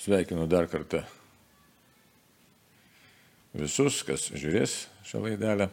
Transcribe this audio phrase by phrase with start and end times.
[0.00, 1.02] Sveikinu dar kartą
[3.52, 5.66] visus, kas žiūrės šią laidelę.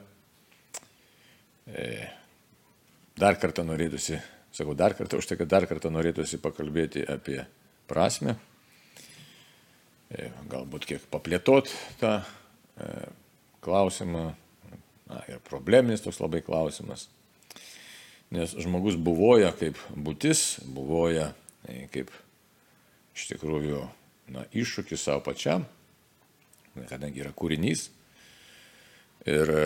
[1.71, 1.85] E,
[3.15, 4.17] dar kartą norėtųsi,
[4.51, 7.37] sakau dar kartą, už tai, kad dar kartą norėtųsi pakalbėti apie
[7.87, 8.33] prasme.
[10.11, 11.71] E, galbūt kiek paplėtot
[12.01, 12.89] tą e,
[13.63, 14.25] klausimą.
[15.07, 17.05] Na, ir probleminis toks labai klausimas.
[18.35, 21.29] Nes žmogus buvoja kaip būtis, buvoja
[21.95, 22.11] kaip
[23.15, 23.85] iš tikrųjų
[24.33, 25.65] na, iššūkis savo pačiam,
[26.89, 27.87] kadangi yra kūrinys.
[29.27, 29.65] Ir e,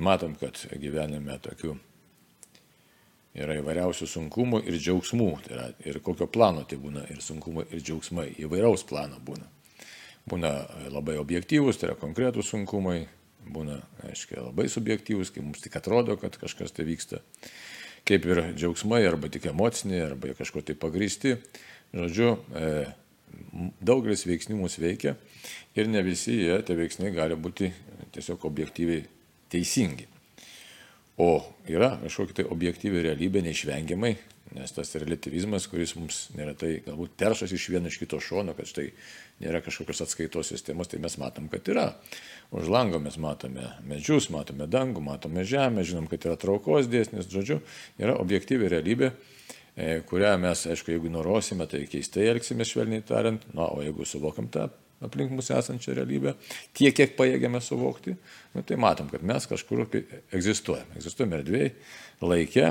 [0.00, 1.74] matom, kad gyvenime tokių
[3.36, 5.28] yra įvairiausių sunkumų ir džiaugsmų.
[5.44, 8.30] Tai yra, ir kokio plano tai būna, ir sunkumai, ir džiaugsmai.
[8.44, 9.48] Įvairaus plano būna.
[10.26, 10.52] Būna
[10.90, 13.04] labai objektyvūs, tai yra konkretūs sunkumai.
[13.46, 13.76] Būna,
[14.08, 17.20] aiškiai, labai subjektyvūs, kai mums tik atrodo, kad kažkas tai vyksta.
[18.06, 21.34] Kaip ir džiaugsmai, arba tik emociniai, arba kažko tai pagrysti.
[21.96, 22.70] Žodžiu, e,
[23.82, 25.16] daugelis veiksnių mus veikia
[25.76, 27.70] ir ne visi jie, tie veiksniai gali būti
[28.14, 29.04] tiesiog objektyviai
[29.52, 30.06] teisingi.
[31.18, 31.30] O
[31.72, 34.14] yra kažkokia tai objektyvi realybė neišvengiamai,
[34.54, 38.90] nes tas relativizmas, kuris mums neretai galbūt peršas iš vieno iš kito šono, kad štai
[39.42, 41.88] nėra kažkokios atskaitos sistemos, tai mes matom, kad yra.
[42.54, 47.58] Už lango mes matome medžius, matome dangų, matome žemę, žinom, kad yra traukos dėsnis, žodžiu,
[47.98, 49.12] yra objektyvi realybė
[49.76, 54.48] E, kurią mes, aišku, jeigu ignoruosime, tai keistai elgsime, švelniai tariant, na, o jeigu suvokiam
[54.48, 54.70] tą
[55.04, 56.32] aplink mus esančią realybę,
[56.72, 58.14] tiek, kiek pajėgiame suvokti,
[58.54, 59.84] nu, tai matom, kad mes kažkur
[60.32, 60.96] egzistuojame.
[60.96, 61.74] Egzistuojame erdvėje,
[62.24, 62.70] laike,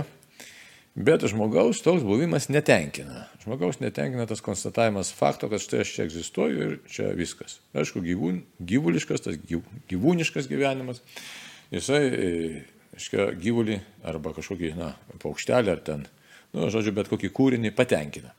[0.95, 3.25] bet žmogaus toks buvimas netenkina.
[3.43, 7.59] Žmogaus netenkina tas konstatavimas fakto, kad štai aš čia egzistuoju ir čia viskas.
[7.75, 9.39] Aišku, gyvūn, gyvuliškas, tas
[9.91, 11.03] gyvūniškas gyvenimas,
[11.75, 12.03] jisai,
[12.95, 16.07] aiškiai, gyvulį arba kažkokį, na, paukštelį ar ten
[16.55, 18.31] nu, žodžiu, bet kokį kūrinį patenkina.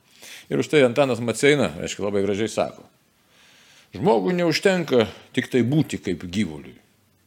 [0.49, 2.87] Ir už tai Antanas Maceina, aišku, labai gražiai sako,
[3.93, 6.77] žmogui neužtenka tik tai būti kaip gyvuliui.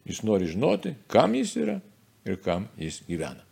[0.08, 1.78] Jis nori žinoti, kam jis yra
[2.26, 3.44] ir kam jis gyvena.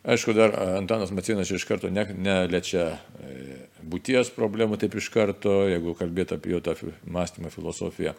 [0.00, 2.86] Aišku, dar Antanas Macinas iš karto ne, neliečia
[3.20, 3.32] e,
[3.84, 6.72] būties problemų taip iš karto, jeigu kalbėtų apie jo tą
[7.04, 8.14] mąstymą filosofiją.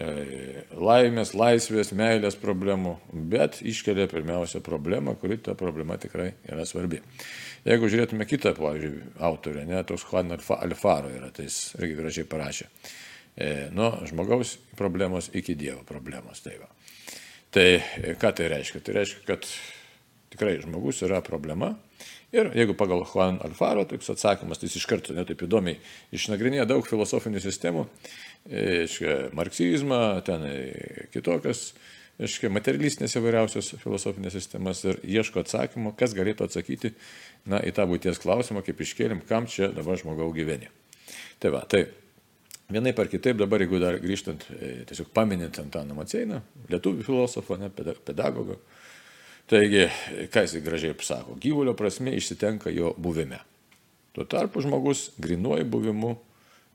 [0.00, 7.02] E, laimės, laisvės, meilės problemų, bet iškelia pirmiausia problemą, kuri ta problema tikrai yra svarbi.
[7.66, 12.70] Jeigu žiūrėtume kitą, pavyzdžiui, autorę, ne, toks Juan Alfaro yra, tai jis irgi gražiai parašė.
[13.36, 16.40] E, nuo žmogaus problemos iki Dievo problemos.
[16.40, 16.72] Tai, va.
[17.52, 17.68] tai
[18.16, 18.80] ką tai reiškia?
[18.86, 19.50] Tai reiškia, kad
[20.30, 21.74] tikrai žmogus yra problema.
[22.30, 25.80] Ir jeigu pagal Juan Alfaro toks atsakymas, tai jis iš karto netaip įdomiai
[26.14, 27.88] išnagrinėja daug filosofinių sistemų
[28.48, 30.46] iškia, marksizmą, ten
[31.12, 31.72] kitokias,
[32.20, 36.92] iškia, materialistinės įvairiausios filosofinės sistemas ir ieško atsakymo, kas galėtų atsakyti
[37.48, 40.70] na, į tą būties klausimą, kaip iškėlim, kam čia dabar žmogau gyveni.
[41.40, 41.86] Tai va, tai
[42.70, 47.70] vienai par kitaip dabar, jeigu dar grįžtant, e, tiesiog paminint Antaną Maceiną, lietuvių filosofą, ne,
[47.72, 48.58] pedagogą,
[49.50, 49.86] taigi,
[50.30, 53.40] ką jis gražiai pasako, gyvulio prasme išsitenka jo buvime.
[54.14, 56.14] Tuo tarpu žmogus grinuoju buvimu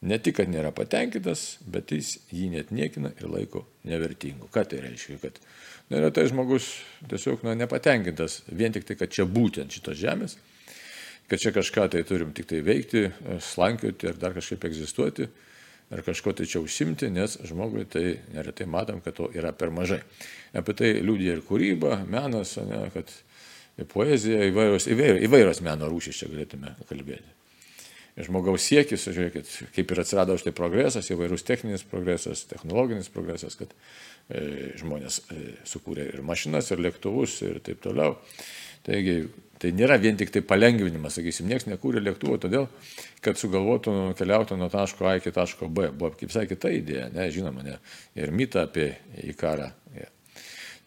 [0.05, 4.49] ne tik, kad nėra patenkintas, bet jis jį net niekina ir laiko nevertingu.
[4.53, 5.17] Ką tai reiškia?
[5.23, 5.39] Kad
[5.93, 6.69] neretai žmogus
[7.09, 10.37] tiesiog na, nepatenkintas vien tik tai, kad čia būtent šitos žemės,
[11.31, 13.07] kad čia kažką tai turim tik tai veikti,
[13.41, 15.29] slankioti ar dar kažkaip egzistuoti,
[15.93, 20.01] ar kažko tai čia užsimti, nes žmogui tai neretai matom, kad to yra per mažai.
[20.57, 23.11] Apie tai liūdė ir kūryba, menas, ne, kad
[23.91, 27.35] poezija, įvairios, įvairios, įvairios meno rūšys čia galėtume kalbėti
[28.23, 33.73] žmogaus siekis, žiūrėkit, kaip ir atsirado štai progresas, įvairūs techninis progresas, technologinis progresas, kad
[34.29, 38.15] e, žmonės e, sukūrė ir mašinas, ir lėktuvus, ir taip toliau.
[38.87, 39.25] Taigi,
[39.61, 42.67] tai nėra vien tik tai palengvinimas, sakysim, niekas nekūrė lėktuvų, todėl,
[43.25, 45.89] kad sugalvotų keliauti nuo taško A iki taško B.
[45.95, 47.79] Buvo kaip visai kita idėja, ne, žinoma, ne,
[48.19, 48.91] ir mitą apie
[49.23, 49.71] į karą.
[49.95, 50.11] Ja.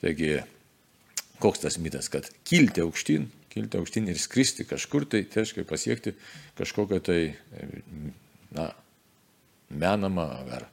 [0.05, 0.37] Taigi,
[1.43, 3.28] koks tas mitas, kad kilti aukštyn
[3.59, 6.15] kilti aukštyn ir skristi kažkur tai, tai reiškia pasiekti
[6.59, 7.21] kažkokią tai,
[8.54, 8.71] na,
[9.69, 10.69] menamą ar,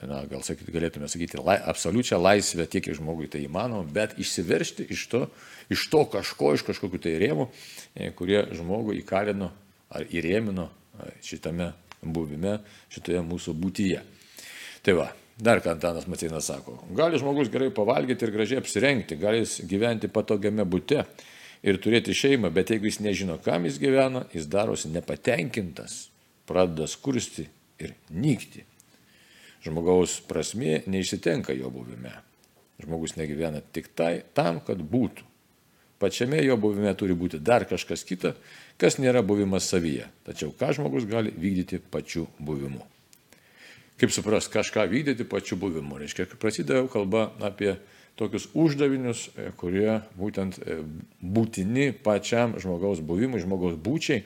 [0.00, 4.88] na, gal sakyti, galėtume sakyti, lai, absoliučią laisvę tiek ir žmogui tai įmanoma, bet išsiveršti
[4.94, 5.24] iš to,
[5.72, 7.48] iš to kažko, iš kažkokių tai rėmų,
[7.94, 9.50] e, kurie žmogų įkalino
[9.92, 10.70] ar įrėmino
[11.24, 11.72] šitame
[12.02, 12.60] buvime,
[12.92, 14.00] šitoje mūsų būtyje.
[14.82, 19.44] Tai va, dar ką Antanas Macinas sako, gali žmogus gerai pavalgyti ir gražiai apsirengti, gali
[19.44, 21.04] jis gyventi patogiame būte,
[21.62, 26.08] ir turėti šeimą, bet jeigu jis nežino, kam jis gyvena, jis darosi nepatenkintas,
[26.48, 27.46] pradeda skursti
[27.82, 28.66] ir nykti.
[29.62, 32.16] Žmogaus prasmė neišsitenka jo buvime.
[32.82, 35.28] Žmogus negyvena tik tai tam, kad būtų.
[36.02, 38.32] Pačiame jo buvime turi būti dar kažkas kita,
[38.74, 42.82] kas nėra buvimas savyje, tačiau ką žmogus gali vykdyti pačiu buvimu.
[44.02, 46.00] Kaip supras, kažką vykdyti pačiu buvimu.
[46.02, 47.76] Reiškia, prasidėjo kalba apie
[48.18, 50.80] tokius uždavinius, e, kurie būtent e,
[51.22, 54.24] būtini pačiam žmogaus buvimui, žmogaus būčiai,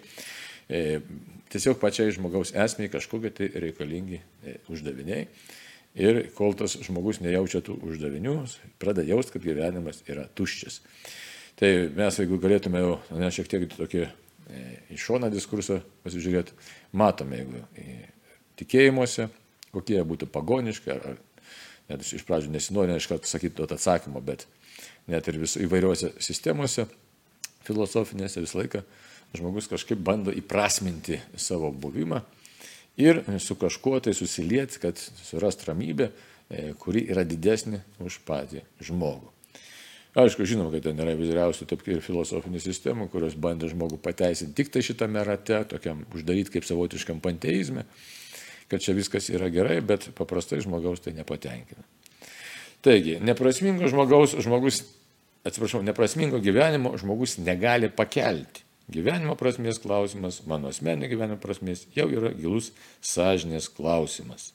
[0.66, 4.20] tiesiog pačiai žmogaus esmiai kažkokie tai reikalingi
[4.72, 5.28] uždaviniai.
[5.96, 8.34] Ir kol tas žmogus nejaučia tų uždavinių,
[8.82, 10.82] pradeda jausti, kad gyvenimas yra tuščias.
[11.56, 14.10] Tai mes, jeigu galėtume jau ne, šiek tiek tokį e,
[14.92, 16.52] į šoną diskursą pasižiūrėti,
[16.92, 17.62] matome, jeigu
[18.60, 19.30] tikėjimuose,
[19.72, 21.48] kokie būtų pagoniški, ar, ar
[21.88, 24.44] net iš pradžių nesinori iš karto sakyti duot atsakymą, bet
[25.08, 26.84] net ir vis, įvairiuose sistemose,
[27.64, 28.84] filosofinėse visą laiką
[29.38, 32.22] žmogus kažkaip bando įprasminti savo buvimą
[32.96, 36.10] ir su kažkuo tai susilieti, kad surast ramybę,
[36.48, 39.32] e, kuri yra didesnė už patį žmogų.
[40.16, 44.70] Aišku, žinom, kad ten yra įvairiausių taip ir filosofinių sistemų, kurios bandė žmogų pateisinti tik
[44.72, 47.84] tai šitame rate, tokiam uždaryti kaip savotiškam panteizme,
[48.72, 51.84] kad čia viskas yra gerai, bet paprastai žmogaus tai nepatenkina.
[52.80, 54.80] Taigi, neprasmingo žmogaus, žmogus,
[55.44, 58.65] atsiprašau, neprasmingo gyvenimo žmogus negali pakelti.
[58.92, 62.70] Gyvenimo prasmės klausimas, mano asmeninio gyvenimo prasmės jau yra gilus
[63.02, 64.52] sąžinės klausimas.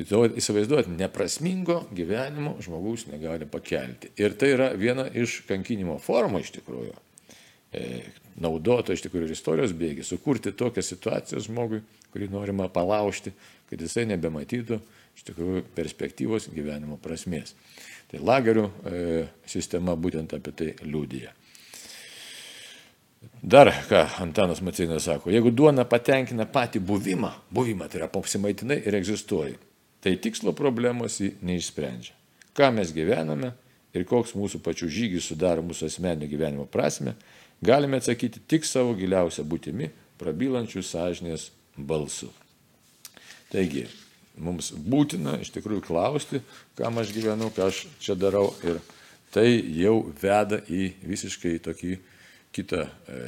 [0.00, 4.08] Įsivaizduoti, neprasmingo gyvenimo žmogus negali pakelti.
[4.16, 6.94] Ir tai yra viena iš kankinimo formų iš tikrųjų.
[7.76, 7.82] E,
[8.40, 11.82] naudota iš tikrųjų ir istorijos bėgi, sukurti tokią situaciją žmogui,
[12.12, 13.34] kurį norima palaužti,
[13.68, 14.80] kad jisai nebematytų
[15.16, 17.52] iš tikrųjų perspektyvos gyvenimo prasmės.
[18.08, 19.04] Tai lagerių e,
[19.48, 21.36] sistema būtent apie tai liūdija.
[23.42, 28.94] Dar ką Antanas Macinas sako, jeigu duona patenkina patį buvimą, buvimą tai yra apsimaitinai ir
[28.98, 29.56] egzistuoji,
[30.02, 32.14] tai tikslo problemos jį neišsprendžia.
[32.54, 33.52] Ką mes gyvename
[33.94, 37.16] ir koks mūsų pačių žygis sudaro mūsų asmeninio gyvenimo prasme,
[37.62, 39.90] galime atsakyti tik savo giliausią būtimi,
[40.22, 42.30] prabylančių sąžinės balsu.
[43.52, 43.88] Taigi,
[44.38, 46.40] mums būtina iš tikrųjų klausti,
[46.78, 48.80] kam aš gyvenu, ką aš čia darau ir
[49.32, 51.98] tai jau veda į visiškai tokį
[52.52, 53.18] kitą e,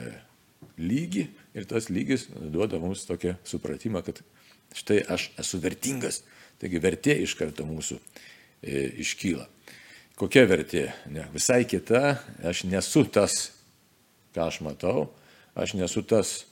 [0.78, 1.24] lygį
[1.54, 4.20] ir tas lygis duoda mums tokią supratimą, kad
[4.74, 6.22] štai aš esu vertingas,
[6.60, 9.46] taigi vertė iš karto mūsų e, iškyla.
[10.18, 10.88] Kokia vertė?
[11.10, 13.50] Ne, visai kita, aš nesu tas,
[14.34, 15.08] ką aš matau,
[15.58, 16.44] aš nesu tas,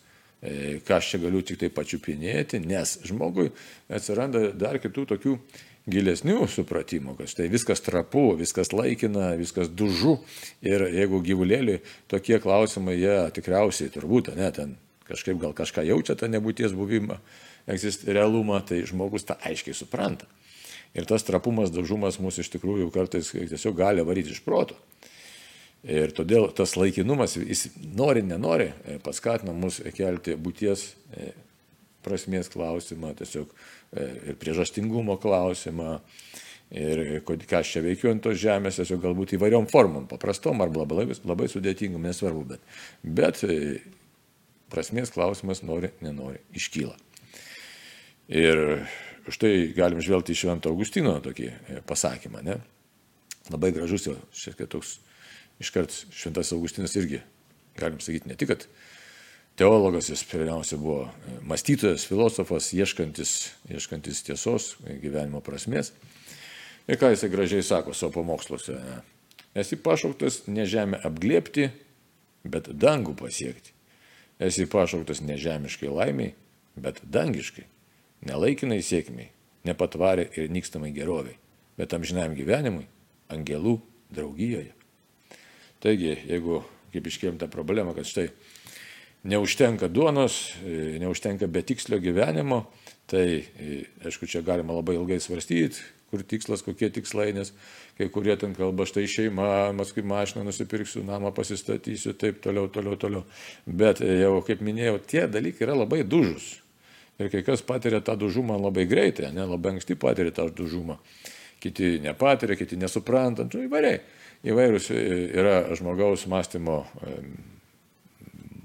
[0.43, 3.53] e, ką aš čia galiu tik tai pačiupinėti, nes žmogui
[3.91, 5.37] atsiranda dar kitų tokių
[5.91, 10.21] gilesnių supratimų, kad štai viskas trapu, viskas laikina, viskas dužu
[10.63, 14.77] ir jeigu gyvulėliai tokie klausimai, jie tikriausiai turbūt, ne, ten
[15.09, 17.19] kažkaip gal kažką jaučia tą nebūties buvimą,
[17.71, 20.29] egzist, realumą, tai žmogus tą aiškiai supranta.
[20.95, 24.77] Ir tas trapumas, dažumas mūsų iš tikrųjų kartais tiesiog gali varyti iš proto.
[25.83, 28.69] Ir todėl tas laikinumas, jis nori, nenori,
[29.03, 31.33] paskatina mus kelti būties e,
[32.07, 35.99] prasmės klausimą, tiesiog e, ir priežastingumo klausimą,
[36.73, 41.07] ir ką aš čia veikiu ant tos žemės, tiesiog galbūt įvairiom formom, paprastom arba labai,
[41.29, 42.63] labai sudėtingom, nesvarbu, bet,
[43.05, 43.57] bet e,
[44.73, 46.97] prasmės klausimas nori, nenori, iškyla.
[48.33, 48.63] Ir
[49.29, 52.57] štai galim žvelgti į Švento Augustino tokį e, pasakymą, ne?
[53.53, 54.97] Labai gražus jo, šiek tiek toks,
[55.61, 57.21] iškart Šventas Augustinas irgi,
[57.77, 58.65] galim sakyti, ne tik, kad
[59.63, 65.93] teologas, jis pirmiausia buvo e, mąstytojas, filosofas, ieškantis, ieškantis tiesos, gyvenimo prasmės.
[66.91, 68.75] Ir ką jisai gražiai sako savo pamoksluose.
[69.55, 71.69] Esi pašauktas ne žemę apglėpti,
[72.43, 73.71] bet dangų pasiekti.
[74.43, 76.33] Esi pašauktas ne žemiškai laimiai,
[76.75, 77.69] bet dangiškai.
[78.27, 79.31] Nelaikinai sėkmiai,
[79.69, 81.37] nepatvarė ir nykstamai geroviai,
[81.79, 82.89] bet amžinam gyvenimui,
[83.31, 83.77] angelų
[84.11, 84.75] draugijoje.
[85.83, 88.27] Taigi, jeigu, kaip iškėlėm tą problemą, kad štai
[89.25, 92.65] neužtenka duonos, e, neužtenka betikslio gyvenimo,
[93.07, 93.27] tai
[93.61, 97.53] e, aišku, čia galima labai ilgai svarstyti, kur tikslas, kokie tikslai, nes
[97.97, 99.47] kai kurie ten kalba, štai šeima,
[99.79, 103.23] paskui mašiną nusipirksiu, namą pasistatysiu, taip toliau, toliau, toliau.
[103.67, 106.59] Bet e, jau, kaip minėjau, tie dalykai yra labai dužus.
[107.21, 110.99] Ir kai kas patiria tą dužumą labai greitai, ne, labai anksti patiria tą dužumą.
[111.63, 114.03] Kiti nepatiria, kiti nesuprantant, nu, įvairiai.
[114.43, 116.81] Įvairūs yra žmogaus mąstymo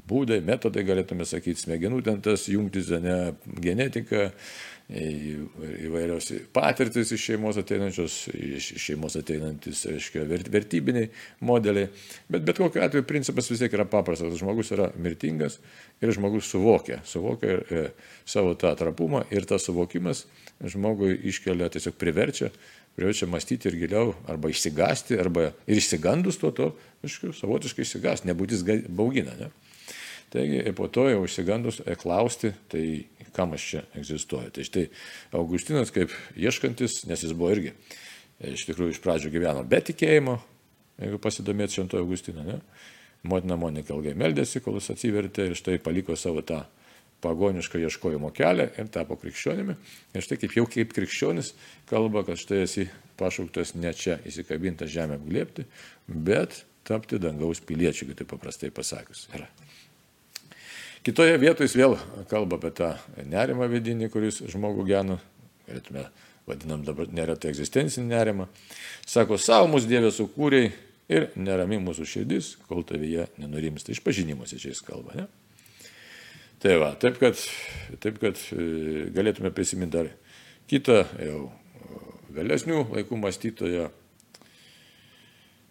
[0.08, 3.18] būdai, metodai, galėtume sakyti, smegenų ten tas jungtis, ne
[3.64, 4.32] genetika,
[4.88, 11.10] įvairios patirtis iš šeimos ateinančios, iš šeimos ateinantis, reiškia, vertybiniai
[11.44, 11.90] modeliai.
[12.32, 14.38] Bet bet kokiu atveju principas vis tiek yra paprastas.
[14.40, 15.60] Žmogus yra mirtingas
[16.00, 17.84] ir žmogus suvokia, suvokia e,
[18.24, 20.24] savo tą trapumą ir tas suvokimas
[20.64, 22.54] žmogui iškelia, tiesiog priverčia,
[22.96, 26.72] priverčia mąstyti ir giliau, arba išsigasti, arba ir išsigandus tuo to,
[27.04, 29.36] aišku, savotiškai išsigasti, nebūtis baugina.
[29.36, 29.52] Ne?
[30.34, 32.84] Taigi po to jau išsigandus e, klausti, tai
[33.36, 34.52] kam aš čia egzistuoju.
[34.56, 34.86] Tai štai
[35.40, 40.38] Augustinas kaip ieškantis, nes jis buvo irgi e, iš tikrųjų iš pradžių gyveno be tikėjimo,
[41.00, 42.60] jeigu pasidomėt šventojo Augustino, ne?
[43.28, 46.62] Motina Monika ilgai meldėsi, kol jis atsivertė ir štai paliko savo tą
[47.24, 49.76] pagonišką ieškojimo kelią ir tapo krikščionimi.
[50.14, 51.54] Ir štai kaip jau kaip krikščionis
[51.90, 55.66] kalba, kad štai esi pašauktas ne čia įsikabintą žemę apglėpti,
[56.08, 59.26] bet tapti dangaus piliečiu, kaip tai paprastai pasakius.
[59.34, 59.50] Yra.
[61.06, 61.96] Kitoje vietoje jis vėl
[62.32, 62.94] kalba apie tą
[63.30, 65.20] nerimą vidinį, kuris žmogų gena,
[65.68, 66.08] galėtume
[66.48, 68.48] vadinam dabar neretai egzistencinį nerimą.
[69.08, 70.72] Sako, savo mūsų Dievė sukūrėjai
[71.12, 73.94] ir nerami mūsų širdis, kol tavyje nenurimsta.
[73.94, 75.16] Išpažinimuose čia jis kalba.
[75.16, 75.28] Ne?
[76.64, 77.40] Tai va, taip kad,
[78.04, 80.10] taip kad e, galėtume prisiminti dar
[80.68, 81.44] kitą jau
[82.34, 83.88] vėlesnių laikų mąstytoją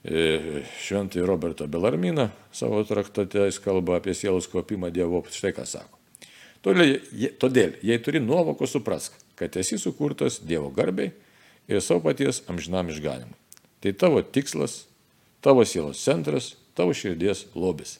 [0.06, 5.98] E, šventąjį Robertą Belarminą savo traktate, jis kalba apie sielos kopimą Dievo, štai ką sako.
[6.62, 11.10] Todėl, jei turi nuovoko, suprask, kad esi sukurtas Dievo garbiai
[11.66, 13.34] ir savo paties amžinam išganimui.
[13.82, 14.84] Tai tavo tikslas,
[15.42, 17.98] tavo sielos centras, tavo širdies lobis.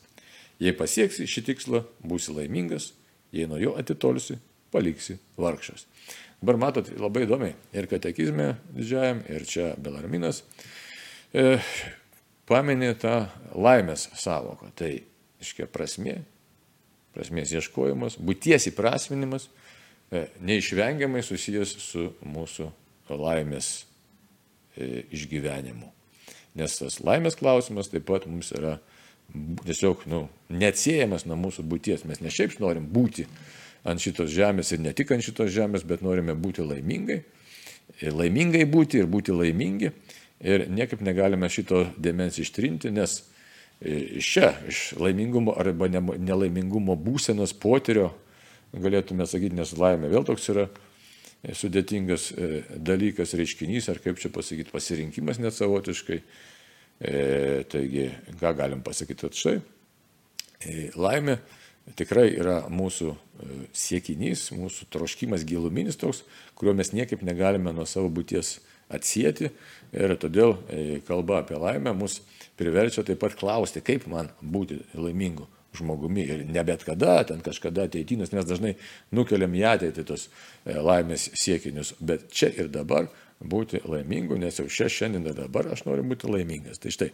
[0.62, 2.92] Jei pasieksi šį tikslą, būsi laimingas,
[3.34, 4.38] jei nuo jo atitolsi,
[4.70, 5.88] paliksi vargšas.
[6.38, 10.44] Dabar matot labai įdomiai ir katekizme didžiajam, ir čia Belarminas
[12.48, 14.70] paminė tą laimės savoką.
[14.78, 14.92] Tai,
[15.42, 16.20] iškia, prasmė,
[17.16, 19.48] prasmės ieškojimas, būties įprasminimas
[20.10, 22.70] e, neišvengiamai susijęs su mūsų
[23.12, 23.70] laimės
[24.76, 25.92] e, išgyvenimu.
[26.56, 28.78] Nes tas laimės klausimas taip pat mums yra
[29.66, 32.06] tiesiog nu, neatsiejamas nuo mūsų būties.
[32.08, 33.26] Mes ne šiaip norim būti
[33.86, 37.20] ant šitos žemės ir ne tik ant šitos žemės, bet norime būti laimingai.
[38.02, 39.92] Ir laimingai būti ir būti laimingi.
[40.44, 43.22] Ir niekaip negalime šito dėmens ištrinti, nes
[43.80, 48.10] iš čia, iš laimingumo arba nelaimingumo būsenos potyrio,
[48.76, 50.66] galėtume sakyti, nes laimė vėl toks yra
[51.54, 56.20] sudėtingas e, dalykas, reiškinys, ar kaip čia pasakyti, pasirinkimas net savotiškai.
[56.96, 57.12] E,
[57.68, 58.08] taigi,
[58.40, 59.58] ką galim pasakyti, kad štai
[60.64, 61.36] e, laimė
[61.96, 63.12] tikrai yra mūsų
[63.76, 66.24] siekinys, mūsų troškimas giluminis toks,
[66.58, 68.56] kuriuo mes niekaip negalime nuo savo būties
[68.92, 69.50] atsijėti
[69.96, 72.20] ir todėl e, kalba apie laimę mus
[72.56, 76.24] priverčia taip pat klausti, kaip man būti laimingu žmogumi.
[76.24, 78.74] Ir ne bet kada, ten kažkada ateitynas, mes dažnai
[79.14, 84.66] nukeliam į ateitį tos e, laimės siekinius, bet čia ir dabar būti laimingu, nes jau
[84.72, 86.80] čia šiandien ir dabar aš noriu būti laimingas.
[86.80, 87.10] Tai štai,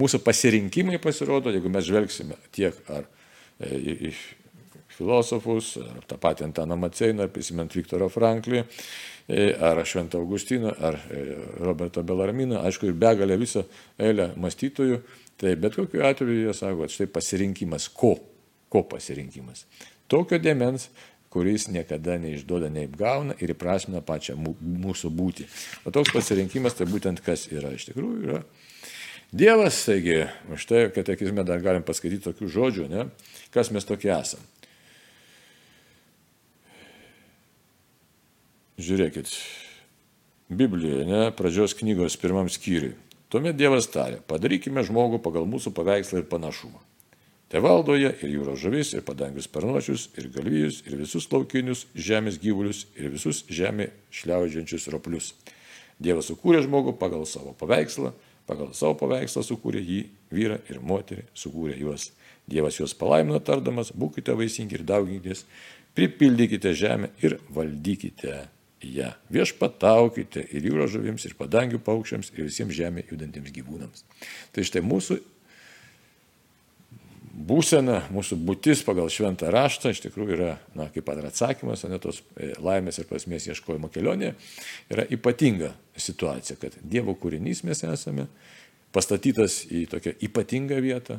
[0.00, 3.06] mūsų pasirinkimai pasirodo, jeigu mes žvelgsime tiek ar
[3.58, 3.72] e,
[4.10, 4.14] į
[4.94, 8.62] filosofus, ar tą patį Antaną Maceiną, ar prisimint Viktorą Franklį,
[9.60, 11.24] ar Šventą Augustiną, ar e,
[11.64, 13.64] Robertą Belarminą, aišku, ir begalę visą
[13.98, 15.00] eilę mąstytojų.
[15.40, 18.14] Tai bet kokiu atveju jie sako, štai pasirinkimas, ko,
[18.70, 19.64] ko pasirinkimas.
[20.08, 20.90] Tokio dėmens,
[21.32, 25.48] kuris niekada neišduoda, neapgauna ir įprasmina pačią mūsų būti.
[25.82, 28.44] O toks pasirinkimas tai būtent kas yra iš tikrųjų yra.
[29.34, 30.20] Dievas, taigi,
[30.62, 33.08] štai katekizme dar galim paskaityti tokių žodžių, ne?
[33.50, 34.46] kas mes tokie esame.
[38.74, 39.30] Žiūrėkit,
[40.50, 42.96] Biblijoje, ne, pradžios knygos pirmam skyriui.
[43.30, 46.80] Tuomet Dievas tarė, padarykime žmogų pagal mūsų paveikslą ir panašumą.
[47.54, 52.80] Te valdoje ir jūros žuvis, ir padangius parnuočius, ir galvijus, ir visus laukinius žemės gyvulius,
[52.98, 55.30] ir visus žemė šliaudžiančius roplius.
[56.02, 58.10] Dievas sukūrė žmogų pagal savo paveikslą,
[58.50, 60.00] pagal savo paveikslą sukūrė jį,
[60.34, 62.08] vyrą ir moterį, sukūrė juos.
[62.50, 65.46] Dievas juos palaimino tardamas, būkite vaisingi ir dauginkitės,
[65.94, 68.34] pripildykite žemę ir valdykite
[68.94, 69.12] ją.
[69.32, 74.04] Viešpataukite ir jūros žuvims, ir padangių paukščiams, ir visiems žemė judantiems gyvūnams.
[74.54, 75.18] Tai štai mūsų
[77.34, 81.98] būsena, mūsų būtis pagal šventą raštą iš tikrųjų yra, na, kaip pat ir atsakymas, ne
[82.02, 84.34] tos e, laimės ir prasmės ieškojimo kelionė,
[84.92, 88.28] yra ypatinga situacija, kad Dievo kūrinys mes esame,
[88.94, 91.18] pastatytas į tokią ypatingą vietą,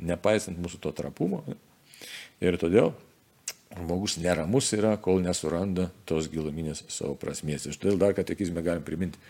[0.00, 1.44] nepaisant mūsų to trapumo.
[2.42, 2.94] Ir todėl
[3.76, 7.66] žmogus neramus yra, kol nesuranda tos giluminės savo prasmės.
[7.66, 9.20] Ir todėl dar katekizme galim priminti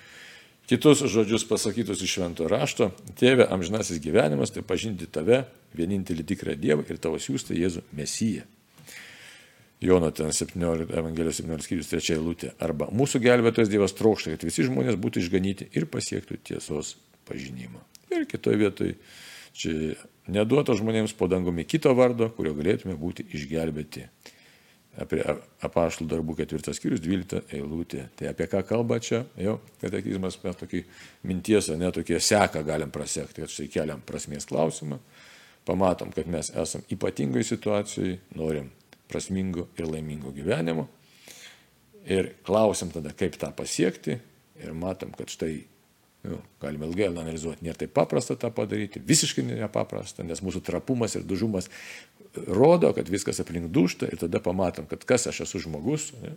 [0.70, 2.90] kitus žodžius pasakytus iš švento rašto.
[3.18, 5.44] Tėve, amžinasis gyvenimas, tai pažinti tave,
[5.76, 8.46] vienintelį tikrą Dievą ir tavo siūstą Jėzų Mesiją.
[9.82, 12.52] Jono ten 17, Evangelijos 17 skyrius 3 eilutė.
[12.62, 16.94] Arba mūsų gelbėtojas Dievas trokšta, kad visi žmonės būtų išganyti ir pasiektų tiesos
[17.26, 17.82] pažinimą.
[18.14, 18.94] Ir kitoje vietoje
[19.58, 19.96] čia
[20.30, 24.06] neduoto žmonėms po dangumi kito vardo, kurio galėtume būti išgelbėti
[25.00, 25.22] apie
[25.64, 28.06] apaštalų darbų ketvirtas skyrius, dvylikta eilutė.
[28.18, 30.82] Tai apie ką kalba čia, jau katekizmas, mes tokį
[31.28, 34.98] minties, ne tokie seka galim prasekti, kad štai keliam prasmės klausimą,
[35.68, 38.68] pamatom, kad mes esam ypatingai situacijai, norim
[39.08, 40.88] prasmingo ir laimingo gyvenimo.
[42.08, 44.18] Ir klausim tada, kaip tą pasiekti.
[44.62, 45.54] Ir matom, kad štai
[46.22, 51.26] jau, galime ilgai analizuoti, nėra taip paprasta tą padaryti, visiškai nepaprasta, nes mūsų trapumas ir
[51.26, 51.68] dužumas
[52.46, 56.12] rodo, kad viskas aplink dušta ir tada pamatom, kad kas aš esu žmogus.
[56.22, 56.36] Ne?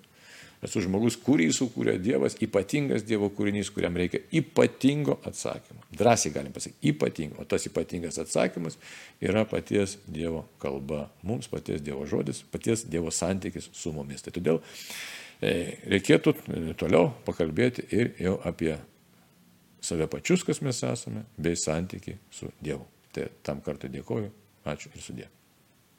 [0.63, 5.83] Esu žmogus, kurį sukūrė Dievas, ypatingas Dievo kūrinys, kuriam reikia ypatingo atsakymo.
[5.99, 7.41] Drąsiai galim pasakyti, ypatingo.
[7.43, 8.79] O tas ypatingas atsakymas
[9.21, 14.23] yra paties Dievo kalba, mums paties Dievo žodis, paties Dievo santykis su mumis.
[14.25, 14.61] Tai todėl
[15.43, 18.77] e, reikėtų e, toliau pakalbėti ir jau apie
[19.85, 22.85] save pačius, kas mes esame, bei santyki su Dievu.
[23.15, 24.31] Tai tam kartą dėkoju,
[24.67, 25.27] ačiū ir sudė.